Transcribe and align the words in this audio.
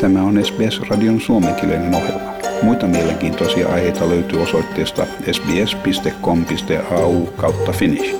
Tämä 0.00 0.22
on 0.22 0.44
SBS-radion 0.44 1.20
suomenkielinen 1.20 1.94
ohjelma. 1.94 2.32
Muita 2.62 2.86
mielenkiintoisia 2.86 3.68
aiheita 3.68 4.08
löytyy 4.08 4.42
osoitteesta 4.42 5.06
sbs.com.au 5.32 7.26
kautta 7.36 7.72
finnish. 7.72 8.16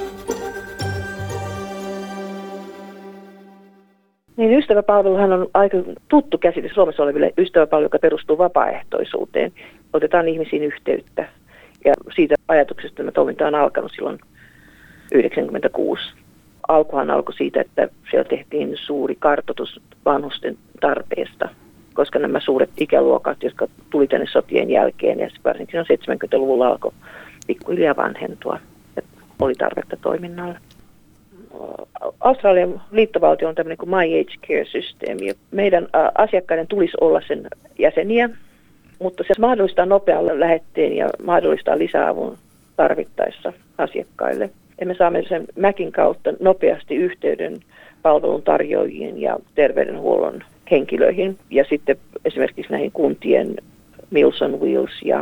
Niin 4.37 4.58
ystäväpalveluhan 4.58 5.32
on 5.32 5.48
aika 5.54 5.77
tuttu 6.09 6.39
käsite 6.39 6.71
Suomessa 6.75 7.03
oleville 7.03 7.32
ystäväpalvelu, 7.39 7.85
joka 7.87 7.99
perustuu 7.99 8.39
vapaaehtoisuuteen. 8.39 9.53
Otetaan 9.93 10.29
ihmisiin 10.29 10.62
yhteyttä 10.62 11.29
ja 11.85 11.95
siitä 12.15 12.35
ajatuksesta 12.49 12.97
tämä 12.97 13.11
toiminta 13.12 13.47
on 13.47 13.55
alkanut 13.55 13.93
silloin 13.95 14.19
1996. 14.19 16.03
Alkuhan 16.69 17.11
alkoi 17.11 17.35
siitä, 17.35 17.61
että 17.61 17.89
siellä 18.11 18.29
tehtiin 18.29 18.77
suuri 18.77 19.17
kartoitus 19.19 19.81
vanhusten 20.05 20.57
tarpeesta, 20.81 21.49
koska 22.00 22.18
nämä 22.18 22.40
suuret 22.40 22.70
ikäluokat, 22.77 23.42
jotka 23.42 23.66
tuli 23.90 24.06
tänne 24.06 24.27
sotien 24.27 24.70
jälkeen 24.70 25.18
ja 25.18 25.28
varsinkin 25.45 25.80
70-luvulla 25.80 26.68
alkoi 26.68 26.92
pikkuhiljaa 27.46 27.96
vanhentua, 27.96 28.59
että 28.96 29.10
oli 29.40 29.54
tarvetta 29.54 29.96
toiminnalle. 30.02 30.59
Australian 32.20 32.82
liittovaltio 32.90 33.48
on 33.48 33.54
tämmöinen 33.54 33.78
kuin 33.78 33.90
My 33.90 33.96
Age 33.96 34.34
Care-systeemi. 34.46 35.34
Meidän 35.50 35.88
asiakkaiden 36.14 36.66
tulisi 36.66 36.92
olla 37.00 37.20
sen 37.28 37.46
jäseniä, 37.78 38.30
mutta 38.98 39.24
se 39.26 39.40
mahdollistaa 39.40 39.87
nopealle 39.87 40.40
lähetteen 40.40 40.96
ja 40.96 41.10
mahdollistaa 41.23 41.78
lisäavun 41.78 42.38
tarvittaessa 42.76 43.52
asiakkaille. 43.78 44.51
Ja 44.80 44.87
me 44.87 44.95
saamme 44.95 45.23
sen 45.28 45.46
Mäkin 45.56 45.92
kautta 45.92 46.32
nopeasti 46.40 46.95
yhteyden 46.95 47.56
palvelun 48.02 48.42
tarjoajiin 48.42 49.20
ja 49.20 49.38
terveydenhuollon 49.54 50.42
henkilöihin 50.70 51.38
ja 51.51 51.65
sitten 51.69 51.97
esimerkiksi 52.24 52.73
näihin 52.73 52.92
kuntien 52.92 53.56
Mills 54.10 54.43
on 54.43 54.60
Wheels 54.60 55.02
ja 55.04 55.18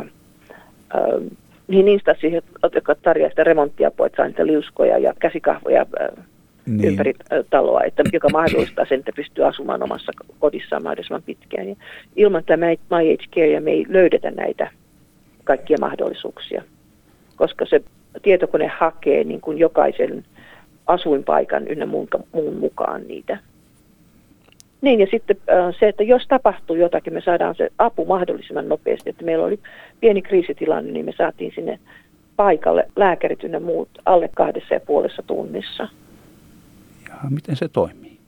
äh, 0.95 1.37
niihin 1.67 1.87
instanssiin, 1.87 2.41
jotka 2.73 2.95
tarjoavat 2.95 3.31
sitä 3.31 3.43
remonttiapua, 3.43 4.05
että 4.05 4.17
saa 4.17 4.27
niitä 4.27 4.45
liuskoja 4.45 4.97
ja 4.97 5.13
käsikahvoja 5.19 5.85
äh, 6.01 6.25
niin. 6.65 6.89
ympäri 6.89 7.13
äh, 7.33 7.45
taloa, 7.49 7.83
että, 7.83 8.03
joka 8.13 8.29
mahdollistaa 8.29 8.85
sen, 8.85 8.99
että 8.99 9.11
pystyy 9.15 9.47
asumaan 9.47 9.83
omassa 9.83 10.11
kodissaan 10.39 10.83
mahdollisimman 10.83 11.23
pitkään. 11.23 11.69
Ja 11.69 11.75
ilman 12.15 12.43
tämä 12.43 12.65
My 12.65 13.13
Age 13.13 13.25
Care 13.35 13.59
me 13.59 13.71
ei 13.71 13.85
löydetä 13.89 14.31
näitä 14.31 14.71
kaikkia 15.43 15.77
mahdollisuuksia, 15.81 16.63
koska 17.35 17.65
se 17.65 17.81
tietokone 18.21 18.67
hakee 18.67 19.23
niin 19.23 19.41
kuin 19.41 19.57
jokaisen 19.57 20.25
asuinpaikan 20.87 21.67
ynnä 21.67 21.85
muun, 21.85 22.07
muun 22.31 22.57
mukaan 22.57 23.07
niitä. 23.07 23.37
Niin 24.81 24.99
ja 24.99 25.07
sitten 25.11 25.37
se, 25.79 25.87
että 25.87 26.03
jos 26.03 26.27
tapahtuu 26.27 26.75
jotakin, 26.75 27.13
me 27.13 27.21
saadaan 27.21 27.55
se 27.55 27.69
apu 27.77 28.05
mahdollisimman 28.05 28.69
nopeasti. 28.69 29.09
Että 29.09 29.25
meillä 29.25 29.45
oli 29.45 29.59
pieni 29.99 30.21
kriisitilanne, 30.21 30.91
niin 30.91 31.05
me 31.05 31.13
saatiin 31.17 31.51
sinne 31.55 31.79
paikalle 32.35 32.87
lääkärit 32.95 33.43
ynnä 33.43 33.59
muut 33.59 33.89
alle 34.05 34.29
kahdessa 34.35 34.73
ja 34.73 34.79
puolessa 34.79 35.23
tunnissa. 35.27 35.87
Ja 37.09 37.15
miten 37.29 37.55
se 37.55 37.67
toimii? 37.67 38.19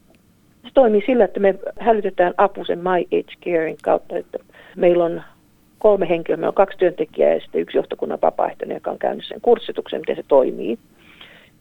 Se 0.64 0.70
toimii 0.74 1.04
sillä, 1.06 1.26
että 1.26 1.40
me 1.40 1.56
hälytetään 1.80 2.34
apu 2.38 2.66
sen 2.66 2.80
My 2.80 3.20
Age 3.20 3.36
Carein 3.46 3.78
kautta, 3.84 4.18
että 4.18 4.38
meillä 4.76 5.04
on 5.04 5.22
kolme 5.80 6.10
henkilöä, 6.10 6.38
meillä 6.38 6.50
on 6.50 6.54
kaksi 6.54 6.78
työntekijää 6.78 7.34
ja 7.34 7.40
sitten 7.40 7.62
yksi 7.62 7.78
johtokunnan 7.78 8.20
vapaaehtoinen, 8.22 8.76
joka 8.76 8.92
on 8.92 9.00
käynyt 9.00 9.26
sen 9.28 9.42
kurssituksen, 9.42 10.00
miten 10.00 10.16
se 10.16 10.24
toimii. 10.28 10.80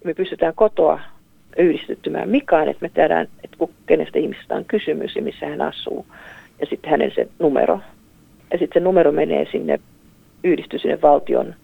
Me 0.05 0.15
pystytään 0.15 0.55
kotoa 0.55 1.01
yhdistyttymään 1.59 2.29
Mikaan, 2.29 2.69
että 2.69 2.83
me 2.83 2.89
tiedään, 2.89 3.29
että 3.45 3.57
kenestä 3.87 4.19
ihmisestä 4.19 4.55
on 4.55 4.65
kysymys 4.65 5.17
ja 5.17 5.23
missä 5.23 5.47
hän 5.47 5.61
asuu. 5.61 6.07
Ja 6.61 6.67
sitten 6.67 6.91
hänen 6.91 7.13
se 7.15 7.29
numero. 7.39 7.81
Ja 8.53 8.59
sitten 8.59 8.81
se 8.83 8.85
numero 8.85 9.13
menee 9.13 9.47
sinne, 9.53 9.81
yhdistyy 10.45 10.79
sinne 10.79 11.03
valtion 11.03 11.55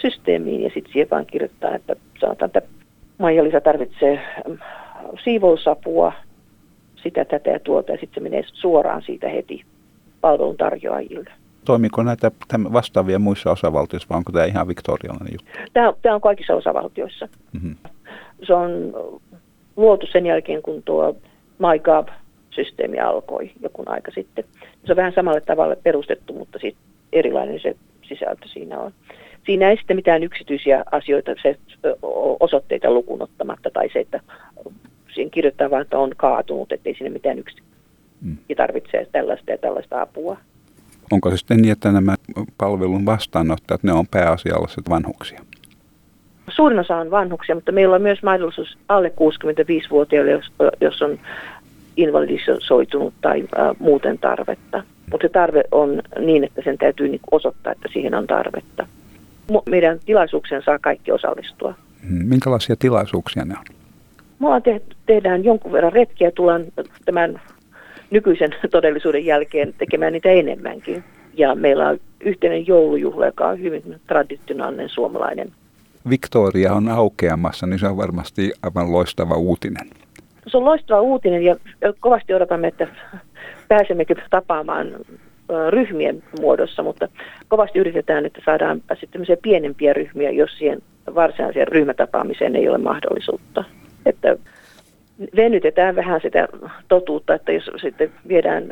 systeemiin 0.00 0.62
ja 0.62 0.70
sitten 0.74 0.92
siihen 0.92 1.10
vaan 1.10 1.26
kirjoittaa, 1.26 1.74
että 1.74 1.96
sanotaan, 2.20 2.46
että 2.46 2.62
Maija-Lisa 3.18 3.60
tarvitsee 3.60 4.20
mm, 4.48 4.58
siivousapua, 5.24 6.12
sitä, 7.02 7.24
tätä 7.24 7.50
ja 7.50 7.60
tuota, 7.60 7.92
ja 7.92 7.98
sitten 7.98 8.14
se 8.14 8.30
menee 8.30 8.42
suoraan 8.52 9.02
siitä 9.02 9.28
heti 9.28 9.64
palvelun 10.20 10.56
tarjoajille. 10.56 11.30
Toimiko 11.64 12.02
näitä 12.02 12.30
vastaavia 12.72 13.18
muissa 13.18 13.50
osavaltioissa 13.50 14.08
vai 14.10 14.18
onko 14.18 14.32
tämä 14.32 14.44
ihan 14.44 14.68
viktorialainen 14.68 15.32
juttu? 15.32 15.50
Tämä, 15.72 15.92
tämä 16.02 16.14
on 16.14 16.20
kaikissa 16.20 16.54
osavaltioissa. 16.54 17.28
Mm-hmm. 17.52 17.76
Se 18.46 18.54
on 18.54 18.70
luotu 19.76 20.06
sen 20.06 20.26
jälkeen, 20.26 20.62
kun 20.62 20.82
tuo 20.82 21.16
MyGov-systeemi 21.58 23.00
alkoi 23.00 23.50
joku 23.62 23.82
aika 23.86 24.10
sitten. 24.10 24.44
Se 24.86 24.92
on 24.92 24.96
vähän 24.96 25.12
samalle 25.14 25.40
tavalle 25.40 25.76
perustettu, 25.82 26.32
mutta 26.32 26.58
sitten 26.58 26.84
erilainen 27.12 27.60
se 27.60 27.76
sisältö 28.08 28.48
siinä 28.48 28.78
on. 28.78 28.92
Siinä 29.46 29.70
ei 29.70 29.76
sitten 29.76 29.96
mitään 29.96 30.22
yksityisiä 30.22 30.84
asioita, 30.92 31.34
se 31.42 31.58
osoitteita 32.40 32.90
lukunottamatta 32.90 33.70
tai 33.70 33.88
se, 33.92 34.00
että 34.00 34.20
siihen 35.14 35.30
kirjoittaa 35.30 35.70
vain, 35.70 35.82
että 35.82 35.98
on 35.98 36.12
kaatunut, 36.16 36.72
ettei 36.72 36.94
sinne 36.94 37.10
mitään 37.10 37.38
yksi 37.38 37.56
mm. 38.20 38.36
ja 38.48 38.56
tarvitsee 38.56 39.06
tällaista 39.12 39.50
ja 39.50 39.58
tällaista 39.58 40.00
apua. 40.00 40.36
Onko 41.12 41.30
se 41.30 41.36
sitten 41.36 41.62
niin, 41.62 41.72
että 41.72 41.92
nämä 41.92 42.14
palvelun 42.58 43.06
vastaanottajat, 43.06 43.82
ne 43.82 43.92
on 43.92 44.06
pääasialliset 44.10 44.90
vanhuksia? 44.90 45.40
Suurin 46.48 46.78
osa 46.78 46.96
on 46.96 47.10
vanhuksia, 47.10 47.54
mutta 47.54 47.72
meillä 47.72 47.94
on 47.94 48.02
myös 48.02 48.22
mahdollisuus 48.22 48.78
alle 48.88 49.08
65-vuotiaille, 49.08 50.30
jos, 50.30 50.52
jos 50.80 51.02
on 51.02 51.18
invalidisoitunut 51.96 53.14
tai 53.20 53.44
äh, 53.58 53.76
muuten 53.78 54.18
tarvetta. 54.18 54.82
Mutta 55.10 55.24
se 55.24 55.32
tarve 55.32 55.64
on 55.72 56.02
niin, 56.18 56.44
että 56.44 56.62
sen 56.64 56.78
täytyy 56.78 57.08
niin 57.08 57.20
osoittaa, 57.30 57.72
että 57.72 57.88
siihen 57.92 58.14
on 58.14 58.26
tarvetta. 58.26 58.86
Meidän 59.70 59.98
tilaisuuksien 60.06 60.62
saa 60.62 60.78
kaikki 60.78 61.12
osallistua. 61.12 61.74
Hmm, 62.08 62.26
minkälaisia 62.26 62.76
tilaisuuksia 62.76 63.44
ne 63.44 63.54
on? 63.58 63.64
Me 64.38 64.60
te- 64.60 64.80
tehdään 65.06 65.44
jonkun 65.44 65.72
verran 65.72 65.92
retkiä, 65.92 66.30
tullaan 66.30 66.64
tämän 67.04 67.40
nykyisen 68.10 68.50
todellisuuden 68.70 69.26
jälkeen 69.26 69.74
tekemään 69.78 70.12
niitä 70.12 70.28
enemmänkin. 70.28 71.04
Ja 71.34 71.54
meillä 71.54 71.88
on 71.88 71.98
yhteinen 72.20 72.66
joulujuhla, 72.66 73.26
joka 73.26 73.48
on 73.48 73.60
hyvin 73.60 74.00
traditionaalinen 74.06 74.88
suomalainen. 74.88 75.52
Victoria 76.10 76.72
on 76.72 76.88
aukeamassa, 76.88 77.66
niin 77.66 77.78
se 77.78 77.86
on 77.86 77.96
varmasti 77.96 78.52
aivan 78.62 78.92
loistava 78.92 79.34
uutinen. 79.34 79.90
Se 80.46 80.56
on 80.56 80.64
loistava 80.64 81.00
uutinen 81.00 81.44
ja 81.44 81.56
kovasti 82.00 82.34
odotamme, 82.34 82.68
että 82.68 82.88
pääsemmekö 83.68 84.14
tapaamaan 84.30 84.86
ryhmien 85.70 86.22
muodossa, 86.40 86.82
mutta 86.82 87.08
kovasti 87.48 87.78
yritetään, 87.78 88.26
että 88.26 88.40
saadaan 88.44 88.82
sitten 89.00 89.26
pienempiä 89.42 89.92
ryhmiä, 89.92 90.30
jos 90.30 90.58
siihen 90.58 90.82
varsinaiseen 91.14 91.68
ryhmätapaamiseen 91.68 92.56
ei 92.56 92.68
ole 92.68 92.78
mahdollisuutta. 92.78 93.64
Että 94.06 94.36
venytetään 95.36 95.96
vähän 95.96 96.20
sitä 96.20 96.48
totuutta, 96.88 97.34
että 97.34 97.52
jos 97.52 97.70
sitten 97.80 98.12
viedään 98.28 98.64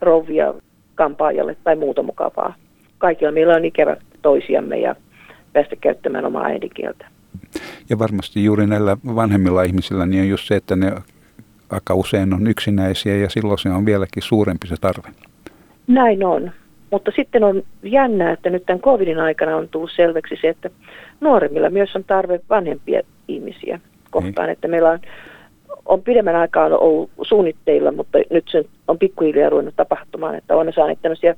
rouvia 0.00 0.54
kampaajalle 0.94 1.56
tai 1.64 1.76
muuta 1.76 2.02
mukavaa. 2.02 2.54
Kaikilla 2.98 3.32
meillä 3.32 3.54
on 3.54 3.64
ikävä 3.64 3.96
toisiamme 4.22 4.78
ja 4.78 4.96
päästä 5.52 5.76
käyttämään 5.76 6.24
omaa 6.24 6.44
äidinkieltä. 6.44 7.06
Ja 7.90 7.98
varmasti 7.98 8.44
juuri 8.44 8.66
näillä 8.66 8.96
vanhemmilla 9.14 9.62
ihmisillä 9.62 10.06
niin 10.06 10.22
on 10.22 10.28
just 10.28 10.48
se, 10.48 10.56
että 10.56 10.76
ne 10.76 10.92
aika 11.70 11.94
usein 11.94 12.34
on 12.34 12.46
yksinäisiä 12.46 13.16
ja 13.16 13.30
silloin 13.30 13.58
se 13.58 13.68
on 13.68 13.86
vieläkin 13.86 14.22
suurempi 14.22 14.66
se 14.66 14.74
tarve. 14.80 15.08
Näin 15.86 16.24
on. 16.24 16.50
Mutta 16.90 17.12
sitten 17.16 17.44
on 17.44 17.62
jännää, 17.82 18.32
että 18.32 18.50
nyt 18.50 18.66
tämän 18.66 18.80
covidin 18.80 19.18
aikana 19.18 19.56
on 19.56 19.68
tullut 19.68 19.90
selväksi 19.96 20.36
se, 20.40 20.48
että 20.48 20.70
nuoremmilla 21.20 21.70
myös 21.70 21.96
on 21.96 22.04
tarve 22.04 22.40
vanhempia 22.50 23.02
ihmisiä 23.28 23.80
kohtaan. 24.10 24.46
Niin. 24.46 24.52
Että 24.52 24.68
meillä 24.68 24.90
on 24.90 25.00
on 25.86 26.02
pidemmän 26.02 26.36
aikaa 26.36 26.66
ollut 26.66 27.10
suunnitteilla, 27.22 27.92
mutta 27.92 28.18
nyt 28.30 28.44
se 28.48 28.64
on 28.88 28.98
pikkuhiljaa 28.98 29.50
ruvennut 29.50 29.76
tapahtumaan, 29.76 30.34
että 30.34 30.54
olemme 30.54 30.72
saaneet 30.72 30.98
tämmöisiä 31.02 31.34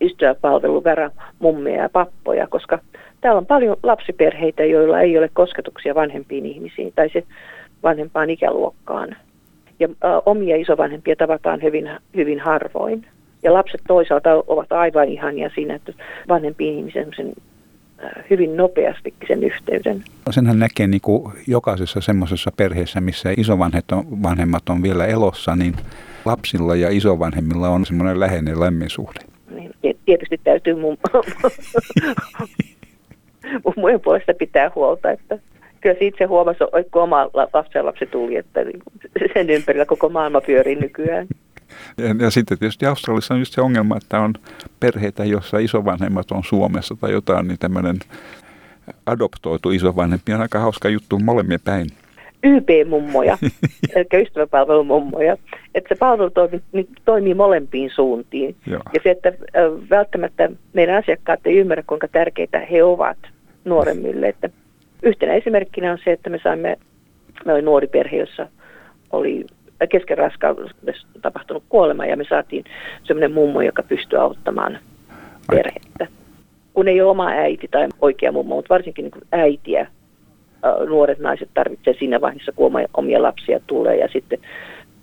ystäväpalveluvärä 0.00 1.10
mummeja 1.38 1.82
ja 1.82 1.88
pappoja, 1.88 2.46
koska 2.46 2.78
täällä 3.20 3.38
on 3.38 3.46
paljon 3.46 3.76
lapsiperheitä, 3.82 4.64
joilla 4.64 5.00
ei 5.00 5.18
ole 5.18 5.30
kosketuksia 5.32 5.94
vanhempiin 5.94 6.46
ihmisiin 6.46 6.92
tai 6.96 7.08
se 7.12 7.24
vanhempaan 7.82 8.30
ikäluokkaan. 8.30 9.16
Ja 9.80 9.88
ä, 10.04 10.18
omia 10.26 10.56
isovanhempia 10.56 11.16
tavataan 11.16 11.62
hyvin, 11.62 11.90
hyvin 12.16 12.40
harvoin. 12.40 13.06
Ja 13.42 13.54
lapset 13.54 13.80
toisaalta 13.88 14.30
ovat 14.46 14.72
aivan 14.72 15.08
ihania 15.08 15.50
siinä, 15.54 15.74
että 15.74 15.92
vanhempiin 16.28 16.78
ihmisiin 16.78 17.34
Äh, 18.04 18.24
hyvin 18.30 18.56
nopeasti 18.56 19.14
sen 19.28 19.44
yhteyden. 19.44 20.04
Senhän 20.30 20.58
näkee 20.58 20.86
niin 20.86 21.00
kuin 21.00 21.32
jokaisessa 21.46 22.00
semmoisessa 22.00 22.50
perheessä, 22.56 23.00
missä 23.00 23.34
isovanhemmat 23.36 24.68
on 24.68 24.82
vielä 24.82 25.06
elossa, 25.06 25.56
niin 25.56 25.74
lapsilla 26.24 26.76
ja 26.76 26.90
isovanhemmilla 26.90 27.68
on 27.68 27.86
semmoinen 27.86 28.20
läheinen 28.20 28.60
lämmin 28.60 28.90
suhde. 28.90 29.20
Niin, 29.50 29.72
tietysti 30.04 30.40
täytyy 30.44 30.74
mun, 30.74 30.98
mun 33.76 34.00
puolesta 34.04 34.34
pitää 34.34 34.70
huolta, 34.74 35.10
että 35.10 35.38
kyllä 35.80 35.96
siitä 35.98 36.18
se 36.18 36.24
huomasi, 36.24 36.58
kun 36.92 37.02
oma 37.02 37.30
lapsen 37.52 37.86
lapsi 37.86 38.06
tuli, 38.06 38.36
että 38.36 38.60
sen 39.34 39.50
ympärillä 39.50 39.84
koko 39.84 40.08
maailma 40.08 40.40
pyörii 40.40 40.76
nykyään. 40.76 41.26
Ja, 41.98 42.14
ja 42.20 42.30
sitten 42.30 42.58
tietysti 42.58 42.86
Australiassa 42.86 43.34
on 43.34 43.40
just 43.40 43.52
se 43.52 43.60
ongelma, 43.60 43.96
että 43.96 44.20
on 44.20 44.34
perheitä, 44.80 45.24
joissa 45.24 45.58
isovanhemmat 45.58 46.30
on 46.30 46.44
Suomessa 46.44 46.96
tai 47.00 47.12
jotain, 47.12 47.48
niin 47.48 47.58
tämmöinen 47.58 47.98
adoptoitu 49.06 49.70
isovanhempi 49.70 50.32
on 50.32 50.40
aika 50.40 50.58
hauska 50.58 50.88
juttu 50.88 51.18
molemmien 51.18 51.60
päin. 51.64 51.86
YP-mummoja, 52.46 53.38
eli 53.94 54.22
ystäväpalvelumummoja. 54.22 55.36
Että 55.74 55.94
se 55.94 55.98
palvelu 55.98 56.30
toimii, 56.30 56.60
niin 56.72 56.88
toimii 57.04 57.34
molempiin 57.34 57.90
suuntiin. 57.94 58.56
Joo. 58.66 58.80
Ja 58.94 59.00
se, 59.02 59.10
että 59.10 59.32
välttämättä 59.90 60.50
meidän 60.72 60.96
asiakkaat 60.96 61.40
ei 61.44 61.56
ymmärrä, 61.56 61.84
kuinka 61.86 62.08
tärkeitä 62.08 62.58
he 62.58 62.82
ovat 62.82 63.18
nuoremmille. 63.64 64.28
Että 64.28 64.50
yhtenä 65.02 65.34
esimerkkinä 65.34 65.92
on 65.92 65.98
se, 66.04 66.12
että 66.12 66.30
me 66.30 66.40
saimme, 66.42 66.76
me 67.44 67.52
oli 67.52 67.62
nuori 67.62 67.86
perhe, 67.86 68.16
jossa 68.16 68.48
oli 69.12 69.46
kesken 69.88 70.18
raskaudessa 70.18 71.06
tapahtunut 71.22 71.64
kuolema 71.68 72.06
ja 72.06 72.16
me 72.16 72.24
saatiin 72.28 72.64
semmoinen 73.02 73.32
mummo, 73.32 73.60
joka 73.60 73.82
pystyy 73.82 74.18
auttamaan 74.18 74.78
perhettä. 75.50 76.06
Kun 76.74 76.88
ei 76.88 77.00
ole 77.00 77.10
oma 77.10 77.28
äiti 77.28 77.68
tai 77.68 77.88
oikea 78.00 78.32
mummo, 78.32 78.54
mutta 78.54 78.74
varsinkin 78.74 79.04
niin 79.04 79.26
äitiä 79.32 79.86
nuoret 80.88 81.18
naiset 81.18 81.48
tarvitsevat 81.54 81.98
siinä 81.98 82.20
vaiheessa, 82.20 82.52
kun 82.56 82.72
omia 82.94 83.22
lapsia 83.22 83.60
tulee 83.66 83.96
ja 83.96 84.08
sitten 84.12 84.38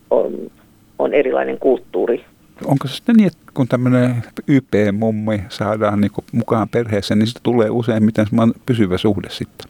on, 0.09 0.51
on 0.99 1.13
erilainen 1.13 1.59
kulttuuri. 1.59 2.25
Onko 2.65 2.87
se 2.87 2.95
sitten 2.95 3.15
niin, 3.15 3.27
että 3.27 3.51
kun 3.53 3.67
tämmöinen 3.67 4.15
YP-mummi 4.47 5.43
saadaan 5.49 6.01
niin 6.01 6.11
mukaan 6.31 6.69
perheeseen, 6.69 7.19
niin 7.19 7.27
sitten 7.27 7.43
tulee 7.43 7.69
useimmiten 7.69 8.25
pysyvä 8.65 8.97
suhde 8.97 9.29
sitten? 9.29 9.67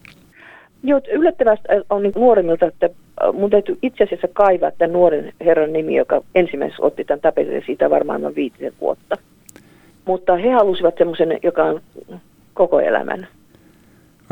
Joo, 0.83 1.01
yllättävästi 1.11 1.67
on 1.89 2.03
niin 2.03 2.13
nuoremmilta, 2.15 2.65
että 2.65 2.89
mun 3.33 3.49
täytyy 3.49 3.77
itse 3.81 4.03
asiassa 4.03 4.27
kaivaa 4.33 4.71
tämän 4.71 4.93
nuoren 4.93 5.33
herran 5.45 5.73
nimi, 5.73 5.95
joka 5.95 6.21
ensimmäisenä 6.35 6.85
otti 6.85 7.03
tämän 7.03 7.21
tapetin 7.21 7.63
siitä 7.65 7.89
varmaan 7.89 8.21
noin 8.21 8.35
viitisen 8.35 8.73
vuotta. 8.81 9.17
Mutta 10.05 10.35
he 10.35 10.51
halusivat 10.51 10.97
semmoisen, 10.97 11.39
joka 11.43 11.63
on 11.63 11.81
koko 12.53 12.79
elämän. 12.79 13.27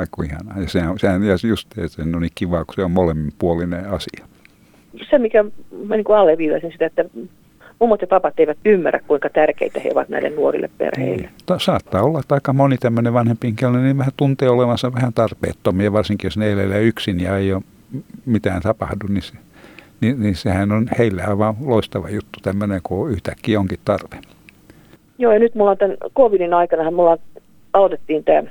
Aiku 0.02 0.22
ihanaa. 0.22 0.60
Ja 0.60 0.70
sehän, 0.70 1.00
sehän 1.00 1.24
ja 1.24 1.36
just 1.48 1.74
se 1.88 2.02
on 2.02 2.22
niin 2.22 2.32
kiva, 2.36 2.66
kun 2.66 2.76
se 2.76 2.84
on 2.84 2.92
molemminpuolinen 2.92 3.90
asia. 3.90 4.26
Se, 5.10 5.18
mikä 5.18 5.44
mä 5.88 5.96
niin 5.96 6.06
alleviivaisin 6.16 6.72
sitä, 6.72 6.86
että 6.86 7.06
mummot 7.80 8.02
ja 8.02 8.08
papat 8.08 8.40
eivät 8.40 8.58
ymmärrä, 8.66 9.00
kuinka 9.08 9.30
tärkeitä 9.30 9.80
he 9.80 9.90
ovat 9.94 10.10
näille 10.10 10.30
nuorille 10.30 10.70
perheille. 10.78 11.30
Niin. 11.50 11.60
Saattaa 11.60 12.04
olla, 12.04 12.20
että 12.20 12.36
aika 12.36 12.54
moni 12.54 12.78
tämmöinen 12.78 13.14
vanhempi 13.14 13.54
niin 13.72 13.98
vähän 13.98 14.14
tuntee 14.18 14.50
olevansa 14.50 14.94
vähän 14.94 15.14
tarpeettomia, 15.14 15.94
varsinkin 15.94 16.28
jos 16.28 16.38
ne 16.38 16.52
elelee 16.52 16.84
yksin 16.84 17.20
ja 17.20 17.38
ei 17.38 17.54
ole 17.54 17.64
mitään 18.26 18.62
tapahdu, 18.62 19.08
niin, 19.10 19.22
se, 19.22 19.34
niin, 20.02 20.22
niin 20.22 20.36
sehän 20.36 20.72
on 20.72 20.88
heille 20.98 21.24
aivan 21.24 21.56
loistava 21.66 22.10
juttu 22.10 22.40
tämmöinen, 22.42 22.80
kun 22.84 23.12
yhtäkkiä 23.12 23.60
onkin 23.60 23.80
tarve. 23.86 24.18
Joo, 25.18 25.34
ja 25.34 25.40
nyt 25.40 25.56
mulla 25.56 25.72
on 25.72 25.78
tämän 25.78 25.98
covidin 26.16 26.54
aikana, 26.54 26.92
mulla 26.92 27.18
aloitettiin 27.74 28.24
tämä 28.24 28.44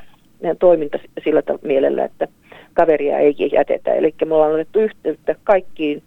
toiminta 0.58 0.98
sillä 1.24 1.42
mielellä, 1.62 2.04
että 2.04 2.28
kaveria 2.74 3.18
ei 3.18 3.34
jätetä. 3.52 3.94
Eli 3.94 4.14
me 4.24 4.34
ollaan 4.34 4.52
otettu 4.52 4.80
yhteyttä 4.80 5.34
kaikkiin 5.44 6.02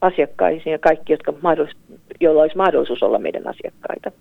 asiakkaisiin 0.00 0.72
ja 0.72 0.78
kaikki, 0.78 1.12
jotka 1.12 1.32
joilla 2.20 2.42
olisi 2.42 2.56
mahdollisuus 2.56 3.02
olla 3.02 3.18
meidän 3.18 3.48
asiakkaita. 3.48 4.12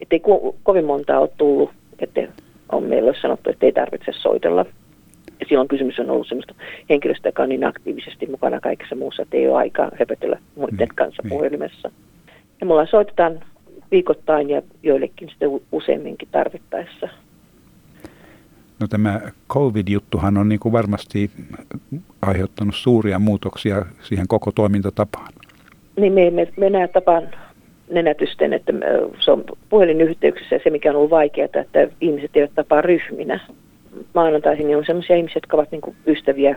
Että 0.00 0.16
ei 0.16 0.22
ko- 0.28 0.54
kovin 0.62 0.84
montaa 0.84 1.20
ole 1.20 1.30
tullut, 1.36 1.70
että 1.98 2.20
on 2.72 2.82
meillä 2.82 3.08
olisi 3.08 3.20
sanottu, 3.20 3.50
että 3.50 3.66
ei 3.66 3.72
tarvitse 3.72 4.12
soitella. 4.12 4.66
Ja 5.40 5.46
silloin 5.48 5.68
kysymys 5.68 5.98
on 5.98 6.10
ollut 6.10 6.28
sellaista 6.28 6.54
henkilöstä, 6.90 7.28
joka 7.28 7.42
on 7.42 7.48
niin 7.48 7.64
aktiivisesti 7.64 8.26
mukana 8.26 8.60
kaikessa 8.60 8.96
muussa, 8.96 9.22
että 9.22 9.36
ei 9.36 9.48
ole 9.48 9.56
aikaa 9.56 9.90
höpötellä 9.98 10.38
muiden 10.56 10.78
niin, 10.78 10.88
kanssa 10.94 11.22
niin. 11.22 11.28
puhelimessa. 11.28 11.90
Ja 12.60 12.66
mulla 12.66 12.86
soitetaan 12.86 13.40
viikoittain 13.90 14.50
ja 14.50 14.62
joillekin 14.82 15.28
sitten 15.28 15.50
useamminkin 15.72 16.28
tarvittaessa. 16.32 17.08
No 18.84 18.88
tämä 18.88 19.20
COVID-juttuhan 19.48 20.36
on 20.36 20.48
niin 20.48 20.60
kuin 20.60 20.72
varmasti 20.72 21.30
aiheuttanut 22.22 22.74
suuria 22.74 23.18
muutoksia 23.18 23.84
siihen 24.02 24.28
koko 24.28 24.52
toimintatapaan. 24.52 25.32
Niin 25.96 26.12
me 26.12 26.26
emme 26.26 26.52
me 26.56 26.88
tapaan 26.92 27.28
nenätysten, 27.90 28.52
että 28.52 28.72
se 29.24 29.30
on 29.30 29.44
puhelinyhteyksissä 29.68 30.60
se, 30.64 30.70
mikä 30.70 30.90
on 30.90 30.96
ollut 30.96 31.10
vaikeaa, 31.10 31.48
että 31.54 31.88
ihmiset 32.00 32.30
eivät 32.34 32.54
tapaa 32.54 32.80
ryhminä. 32.80 33.40
Maanantaisin 34.14 34.66
niin 34.66 34.76
on 34.76 34.84
sellaisia 34.86 35.16
ihmisiä, 35.16 35.36
jotka 35.36 35.56
ovat 35.56 35.70
niin 35.70 35.80
kuin 35.80 35.96
ystäviä 36.06 36.56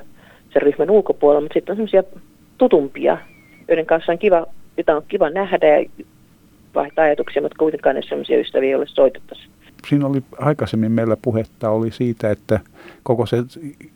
sen 0.53 0.61
ryhmän 0.61 0.89
ulkopuolella, 0.89 1.41
mutta 1.41 1.53
sitten 1.53 1.73
on 1.73 1.77
sellaisia 1.77 2.19
tutumpia, 2.57 3.17
joiden 3.67 3.85
kanssa 3.85 4.11
on 4.11 4.17
kiva, 4.17 4.47
jota 4.77 4.95
on 4.95 5.03
kiva 5.07 5.29
nähdä 5.29 5.77
ja 5.77 5.85
vaihtaa 6.75 7.05
ajatuksia, 7.05 7.41
mutta 7.41 7.57
kuitenkaan 7.59 7.95
ne 7.95 8.01
sellaisia 8.01 8.39
ystäviä, 8.39 8.71
joille 8.71 8.87
soitettaisiin 8.87 9.56
siinä 9.89 10.07
oli 10.07 10.21
aikaisemmin 10.39 10.91
meillä 10.91 11.17
puhetta 11.21 11.69
oli 11.69 11.91
siitä, 11.91 12.31
että 12.31 12.59
koko 13.03 13.25
se 13.25 13.37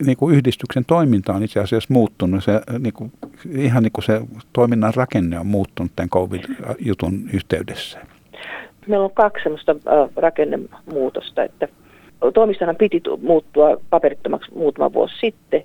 niin 0.06 0.18
kuin 0.18 0.36
yhdistyksen 0.36 0.86
toiminta 0.86 1.34
on 1.34 1.44
itse 1.44 1.60
asiassa 1.60 1.94
muuttunut. 1.94 2.44
Se, 2.44 2.62
niin 2.80 2.94
kuin, 2.94 3.12
ihan 3.52 3.84
niin 3.84 3.92
kuin 3.92 4.06
se 4.06 4.22
toiminnan 4.54 4.94
rakenne 4.96 5.40
on 5.40 5.48
muuttunut 5.48 5.92
tämän 5.96 6.10
COVID-jutun 6.10 7.30
yhteydessä. 7.34 8.00
Meillä 8.88 9.06
on 9.06 9.12
kaksi 9.14 9.44
sellaista 9.44 9.76
rakennemuutosta, 10.16 11.44
että 11.44 11.68
toimistahan 12.34 12.76
piti 12.76 13.02
muuttua 13.22 13.78
paperittomaksi 13.90 14.52
muutama 14.56 14.94
vuosi 14.94 15.16
sitten, 15.22 15.64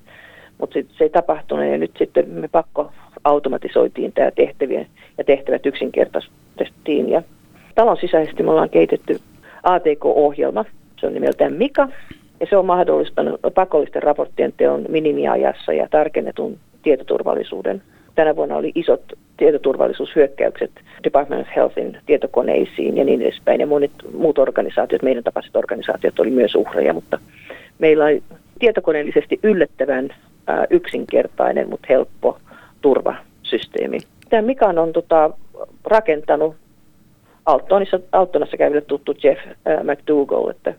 mutta 0.58 0.78
se 0.98 1.04
ei 1.04 1.10
tapahtunut 1.10 1.66
ja 1.66 1.78
nyt 1.78 1.92
sitten 1.98 2.30
me 2.30 2.48
pakko 2.48 2.92
automatisoitiin 3.24 4.12
tämä 4.12 4.30
tehtävien 4.30 4.86
ja 5.18 5.24
tehtävät 5.24 5.66
yksinkertaistettiin. 5.66 7.08
Ja 7.08 7.22
talon 7.74 7.96
sisäisesti 8.00 8.42
me 8.42 8.50
ollaan 8.50 8.70
kehitetty 8.70 9.20
ATK-ohjelma. 9.66 10.64
Se 11.00 11.06
on 11.06 11.14
nimeltään 11.14 11.52
Mika 11.52 11.88
ja 12.40 12.46
se 12.50 12.56
on 12.56 12.66
mahdollistanut 12.66 13.40
pakollisten 13.54 14.02
raporttien 14.02 14.52
teon 14.56 14.84
minimiajassa 14.88 15.72
ja 15.72 15.88
tarkennetun 15.90 16.58
tietoturvallisuuden. 16.82 17.82
Tänä 18.14 18.36
vuonna 18.36 18.56
oli 18.56 18.72
isot 18.74 19.02
tietoturvallisuushyökkäykset 19.36 20.70
Department 21.04 21.42
of 21.42 21.48
Healthin 21.56 21.98
tietokoneisiin 22.06 22.96
ja 22.96 23.04
niin 23.04 23.22
edespäin. 23.22 23.60
Ja 23.60 23.66
monet 23.66 23.90
muut 24.12 24.38
organisaatiot, 24.38 25.02
meidän 25.02 25.24
tapaiset 25.24 25.56
organisaatiot, 25.56 26.20
oli 26.20 26.30
myös 26.30 26.54
uhreja, 26.54 26.92
mutta 26.92 27.18
meillä 27.78 28.04
on 28.04 28.38
tietokoneellisesti 28.58 29.40
yllättävän 29.42 30.14
yksinkertainen, 30.70 31.68
mutta 31.70 31.86
helppo 31.90 32.38
turvasysteemi. 32.82 33.98
Tämä 34.30 34.42
Mika 34.42 34.66
on 34.66 34.92
tota, 34.92 35.30
rakentanut 35.84 36.54
Altonissa, 37.46 38.00
Altonassa 38.12 38.56
käyville 38.56 38.80
tuttu 38.80 39.14
Jeff 39.22 39.40
äh, 39.46 39.84
McDougall, 39.84 40.48
että 40.48 40.74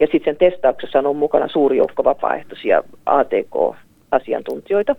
ja 0.00 0.06
sitten 0.12 0.34
sen 0.34 0.50
testauksessa 0.50 0.98
on 0.98 1.16
mukana 1.16 1.48
suuri 1.48 1.76
joukko 1.76 2.04
vapaaehtoisia 2.04 2.82
ATK-asiantuntijoita. 3.06 4.96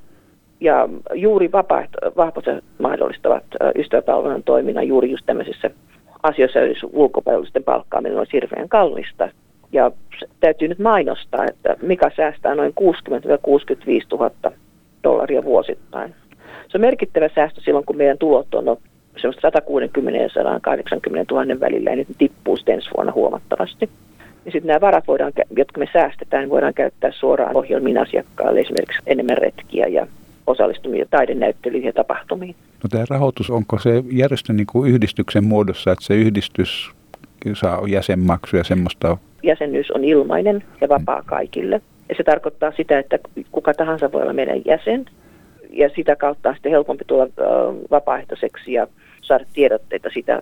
Ja 0.60 0.89
juuri 1.13 1.51
vapaaehtoiset 1.51 2.63
mahdollistavat 2.80 3.44
äh, 3.62 3.72
ystäväpalvelun 3.75 4.44
toiminnan 4.44 4.88
juuri 4.88 5.12
just 5.12 5.25
tämmöisissä 5.25 5.70
asioissa, 6.24 6.60
joissa 6.60 6.88
ulkopalvelusten 6.94 7.63
palkkaaminen 7.63 8.20
on 8.20 8.25
hirveän 8.34 8.70
kallista. 8.70 9.30
Ja 9.72 9.92
täytyy 10.39 10.68
nyt 10.68 10.80
mainostaa, 10.80 11.46
että 11.46 11.75
mikä 11.82 12.12
säästää 12.15 12.56
noin 12.56 12.74
60 12.75 13.38
65 13.42 14.08
000 14.12 14.32
dollaria 15.03 15.44
vuosittain. 15.44 16.15
Se 16.68 16.77
on 16.77 16.82
merkittävä 16.82 17.30
säästö 17.36 17.62
silloin, 17.62 17.86
kun 17.86 17.98
meidän 17.98 18.18
tulot 18.18 18.56
on 18.56 18.77
semmoista 19.17 19.41
160 19.41 20.24
ja 20.24 20.29
180 20.29 21.34
000 21.34 21.60
välillä 21.60 21.89
ja 21.89 21.96
nyt 21.96 22.08
tippuu 22.17 22.58
sitten 22.58 22.75
ensi 22.75 22.89
vuonna 22.98 23.13
huomattavasti. 23.13 23.89
Ja 24.46 24.51
sitten 24.51 24.67
nämä 24.67 24.82
varat, 24.82 25.08
voidaan, 25.08 25.34
jotka 25.58 25.79
me 25.79 25.88
säästetään, 25.93 26.50
voidaan 26.50 26.74
käyttää 26.74 27.12
suoraan 27.12 27.55
ohjelmiin 27.55 27.98
asiakkaalle 27.98 28.60
esimerkiksi 28.60 29.01
enemmän 29.08 29.38
retkiä 29.38 29.88
ja 29.88 30.08
osallistumia 30.48 31.05
taidenäyttelyihin 31.10 31.88
ja 31.88 31.93
tapahtumiin. 31.93 32.55
No 32.84 32.88
tämä 32.89 33.05
rahoitus, 33.10 33.50
onko 33.50 33.79
se 33.79 34.03
järjestö 34.12 34.53
niin 34.53 34.67
kuin 34.72 34.91
yhdistyksen 34.91 35.43
muodossa, 35.43 35.91
että 35.91 36.05
se 36.05 36.15
yhdistys 36.15 36.91
saa 37.53 37.88
jäsenmaksuja 37.88 38.63
semmoista? 38.63 39.17
Jäsenyys 39.43 39.91
on 39.91 40.03
ilmainen 40.03 40.63
ja 40.82 40.89
vapaa 40.89 41.24
kaikille. 41.25 41.82
Ja 42.10 42.15
se 42.17 42.24
tarkoittaa 42.24 42.72
sitä, 42.77 43.00
että 43.00 43.20
kuka 43.51 43.74
tahansa 43.74 44.12
voi 44.12 44.22
olla 44.22 44.34
meidän 44.34 44.62
jäsen. 44.65 45.05
Ja 45.70 45.89
sitä 45.96 46.15
kautta 46.15 46.50
on 46.50 46.55
sitten 46.55 46.72
helpompi 46.72 47.03
tulla 47.08 47.27
vapaaehtoiseksi 47.91 48.74
ja 48.74 48.88
saada 49.24 49.46
tiedotteita 49.53 50.10
sitä 50.13 50.42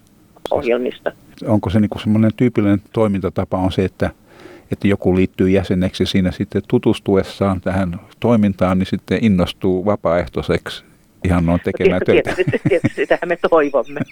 ohjelmista. 0.51 1.11
Onko 1.47 1.69
se 1.69 1.79
niin 1.79 1.89
semmoinen 2.01 2.31
tyypillinen 2.37 2.81
toimintatapa 2.93 3.57
on 3.57 3.71
se, 3.71 3.85
että, 3.85 4.09
että 4.71 4.87
joku 4.87 5.15
liittyy 5.15 5.49
jäseneksi 5.49 6.05
siinä 6.05 6.31
sitten 6.31 6.61
tutustuessaan 6.67 7.61
tähän 7.61 7.99
toimintaan, 8.19 8.79
niin 8.79 8.87
sitten 8.87 9.19
innostuu 9.21 9.85
vapaaehtoiseksi 9.85 10.83
ihan 11.23 11.45
noin 11.45 11.59
tekemään 11.63 12.01
no, 12.07 12.13
tietysti, 12.13 12.43
töitä. 12.43 12.69
Tietysti, 12.69 12.95
sitähän 12.95 13.27
me 13.27 13.37
toivomme. 13.49 13.99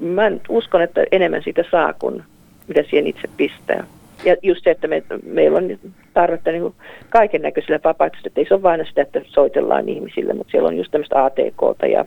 Mä 0.00 0.22
uskon, 0.48 0.82
että 0.82 1.04
enemmän 1.12 1.42
siitä 1.42 1.64
saa 1.70 1.92
kuin 1.92 2.22
mitä 2.68 2.82
siihen 2.82 3.06
itse 3.06 3.28
pistää. 3.36 3.84
Ja 4.24 4.36
just 4.42 4.64
se, 4.64 4.70
että 4.70 4.88
me, 4.88 5.02
meillä 5.26 5.58
on 5.58 5.78
tarvetta 6.14 6.50
niin 6.50 6.74
kaiken 7.08 7.42
näköisille 7.42 7.80
vapaaehtoisille, 7.84 8.28
että 8.28 8.40
ei 8.40 8.46
se 8.48 8.54
ole 8.54 8.62
vain 8.62 8.86
sitä, 8.86 9.02
että 9.02 9.20
soitellaan 9.26 9.88
ihmisille, 9.88 10.34
mutta 10.34 10.50
siellä 10.50 10.68
on 10.68 10.76
just 10.76 10.90
tämmöistä 10.90 11.24
ATKta 11.24 11.86
ja 11.86 12.04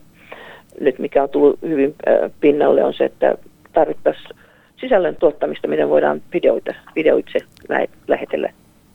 nyt 0.79 0.99
mikä 0.99 1.23
on 1.23 1.29
tullut 1.29 1.61
hyvin 1.61 1.95
pinnalle 2.39 2.83
on 2.83 2.93
se, 2.93 3.05
että 3.05 3.37
tarvittaisiin 3.73 4.29
sisällön 4.77 5.15
tuottamista, 5.15 5.67
miten 5.67 5.89
voidaan 5.89 6.21
videoita, 6.33 6.73
videoitse 6.95 7.39
lähetellä 8.07 8.49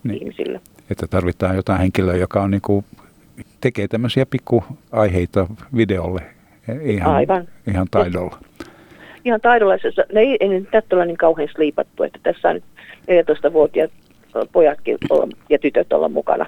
niin. 0.04 0.18
ihmisille. 0.18 0.60
Että 0.90 1.06
tarvitaan 1.06 1.56
jotain 1.56 1.80
henkilöä, 1.80 2.16
joka 2.16 2.42
on 2.42 2.50
niin 2.50 2.60
kuin, 2.60 2.84
tekee 3.60 3.88
tämmöisiä 3.88 4.26
pikkuaiheita 4.26 5.46
videolle 5.76 6.20
ihan, 6.82 7.14
Aivan. 7.14 7.48
ihan 7.68 7.86
taidolla. 7.90 8.38
Ihan 9.24 9.40
taidolla. 9.40 9.76
Ne 10.12 10.20
ei, 10.20 10.36
ei 10.40 10.48
nyt 10.48 10.68
ole 10.92 11.06
niin 11.06 11.16
kauhean 11.16 11.48
sliipattu, 11.48 12.02
että 12.02 12.18
tässä 12.22 12.48
on 12.48 12.54
nyt 12.54 12.64
14-vuotiaat 13.02 13.90
pojatkin 14.52 14.98
ja 15.48 15.58
tytöt 15.58 15.92
olla 15.92 16.08
mukana. 16.08 16.46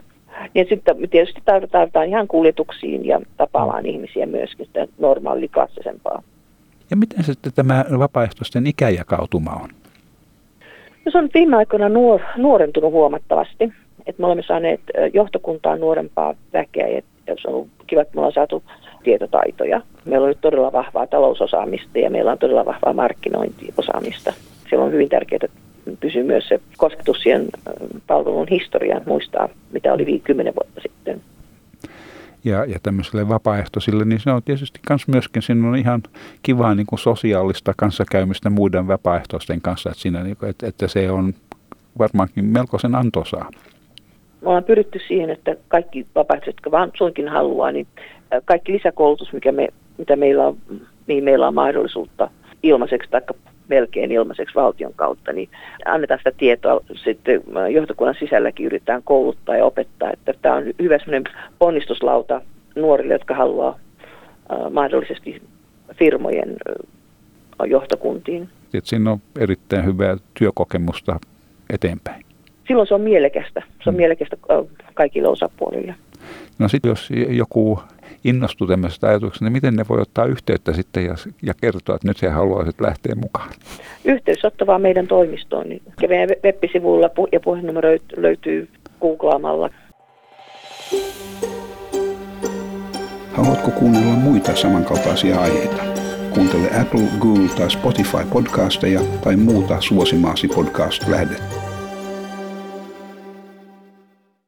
Ja 0.54 0.64
sitten 0.68 0.96
tietysti 1.10 1.42
tarvitaan 1.44 2.08
ihan 2.08 2.28
kuljetuksiin 2.28 3.06
ja 3.06 3.20
tapaamaan 3.36 3.86
ihmisiä 3.86 4.26
myöskin 4.26 4.66
sitä 4.66 4.86
normaaliklassisempaa. 4.98 6.22
Ja 6.90 6.96
miten 6.96 7.24
sitten 7.24 7.52
tämä 7.54 7.84
vapaaehtoisten 7.98 8.66
ikäjakautuma 8.66 9.50
on? 9.50 9.68
No 11.04 11.12
se 11.12 11.18
on 11.18 11.28
viime 11.34 11.56
aikoina 11.56 11.88
nuor, 11.88 12.20
nuorentunut 12.36 12.92
huomattavasti. 12.92 13.72
Et 14.06 14.18
me 14.18 14.26
olemme 14.26 14.42
saaneet 14.46 14.80
johtokuntaan 15.12 15.80
nuorempaa 15.80 16.34
väkeä 16.52 16.88
ja 16.88 17.02
se 17.42 17.48
on 17.48 17.66
kiva, 17.86 18.02
että 18.02 18.14
me 18.14 18.20
ollaan 18.20 18.32
saatu 18.32 18.62
tietotaitoja. 19.04 19.80
Meillä 20.04 20.24
on 20.24 20.28
nyt 20.28 20.40
todella 20.40 20.72
vahvaa 20.72 21.06
talousosaamista 21.06 21.98
ja 21.98 22.10
meillä 22.10 22.32
on 22.32 22.38
todella 22.38 22.64
vahvaa 22.64 22.92
markkinointiosaamista. 22.92 24.32
Siellä 24.68 24.84
on 24.84 24.92
hyvin 24.92 25.08
tärkeää 25.08 25.48
pysyä 26.00 26.22
myös 26.22 26.48
se 26.48 26.60
kosketus 26.76 27.22
siihen 27.22 27.48
palvelun 28.06 28.48
historiaan, 28.50 29.02
muistaa 29.06 29.48
mitä 29.72 29.92
oli 29.92 30.06
50 30.06 30.52
vuotta 30.54 30.80
sitten 30.80 31.20
ja, 32.44 32.64
ja 32.64 32.78
tämmöisille 32.82 33.28
vapaaehtoisille, 33.28 34.04
niin 34.04 34.20
se 34.20 34.30
on 34.30 34.42
tietysti 34.42 34.80
kans 34.86 35.08
myöskin, 35.08 35.42
siinä 35.42 35.68
on 35.68 35.76
ihan 35.76 36.02
kivaa 36.42 36.74
niin 36.74 36.86
kuin 36.86 36.98
sosiaalista 36.98 37.72
kanssakäymistä 37.76 38.50
muiden 38.50 38.88
vapaaehtoisten 38.88 39.60
kanssa, 39.60 39.90
että, 39.90 40.02
siinä, 40.02 40.22
niin 40.22 40.36
kuin, 40.36 40.50
että, 40.50 40.66
että 40.66 40.88
se 40.88 41.10
on 41.10 41.34
varmaankin 41.98 42.44
melkoisen 42.44 42.94
antoisaa. 42.94 43.50
Me 44.40 44.48
ollaan 44.48 44.64
pyritty 44.64 45.00
siihen, 45.08 45.30
että 45.30 45.56
kaikki 45.68 46.06
vapaaehtoiset, 46.14 46.56
jotka 46.56 46.70
vaan 46.70 46.92
suinkin 46.98 47.28
haluaa, 47.28 47.72
niin 47.72 47.86
kaikki 48.44 48.72
lisäkoulutus, 48.72 49.32
mikä 49.32 49.52
me, 49.52 49.68
mitä 49.98 50.16
meillä 50.16 50.46
on, 50.46 50.56
mihin 51.06 51.24
meillä 51.24 51.48
on 51.48 51.54
mahdollisuutta 51.54 52.30
ilmaiseksi 52.62 53.10
tai 53.10 53.22
melkein 53.74 54.12
ilmaiseksi 54.12 54.54
valtion 54.54 54.92
kautta, 54.96 55.32
niin 55.32 55.48
annetaan 55.84 56.20
sitä 56.20 56.32
tietoa 56.38 56.80
sitten 56.94 57.42
johtokunnan 57.72 58.16
sisälläkin 58.18 58.66
yritetään 58.66 59.02
kouluttaa 59.04 59.56
ja 59.56 59.64
opettaa, 59.64 60.10
että 60.12 60.34
tämä 60.42 60.54
on 60.54 60.64
hyvä 60.82 60.98
ponnistuslauta 61.58 62.40
nuorille, 62.76 63.14
jotka 63.14 63.34
haluaa 63.34 63.78
mahdollisesti 64.70 65.42
firmojen 65.98 66.56
johtokuntiin. 67.66 68.48
Että 68.74 68.88
siinä 68.90 69.10
on 69.10 69.18
erittäin 69.40 69.84
hyvää 69.84 70.16
työkokemusta 70.38 71.20
eteenpäin. 71.70 72.24
Silloin 72.68 72.88
se 72.88 72.94
on 72.94 73.00
mielekästä. 73.00 73.60
Se 73.60 73.90
on 73.90 73.94
hmm. 73.94 73.96
mielekästä 73.96 74.36
kaikille 74.94 75.28
osapuolille. 75.28 75.94
No 76.58 76.68
sitten 76.68 76.88
jos 76.88 77.08
joku 77.28 77.80
innostuu 78.24 78.66
tämmöisestä 78.66 79.08
ajatuksesta, 79.08 79.44
niin 79.44 79.52
miten 79.52 79.76
ne 79.76 79.84
voi 79.88 80.00
ottaa 80.00 80.24
yhteyttä 80.24 80.72
sitten 80.72 81.04
ja, 81.04 81.14
ja 81.42 81.54
kertoa, 81.60 81.94
että 81.94 82.08
nyt 82.08 82.22
he 82.22 82.28
haluaisivat 82.28 82.80
lähteä 82.80 83.14
mukaan? 83.14 83.50
Yhteysotto 84.04 84.66
vaan 84.66 84.82
meidän 84.82 85.06
toimistoon. 85.06 85.68
Niin 85.68 85.82
meidän 86.08 86.28
web-sivuilla 86.44 87.10
ja 87.32 87.40
puhelinnumero 87.40 87.88
löytyy 88.16 88.68
googlaamalla. 89.00 89.70
Haluatko 93.32 93.70
kuunnella 93.70 94.12
muita 94.12 94.56
samankaltaisia 94.56 95.40
aiheita? 95.40 95.82
Kuuntele 96.34 96.80
Apple, 96.80 97.02
Google 97.20 97.48
tai 97.56 97.70
Spotify 97.70 98.24
podcasteja 98.32 99.00
tai 99.24 99.36
muuta 99.36 99.80
suosimaasi 99.80 100.48
podcast-lähdettä. 100.48 101.61